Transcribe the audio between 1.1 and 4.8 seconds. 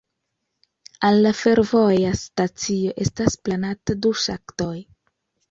la fervoja stacio estas planata du ŝaktoj.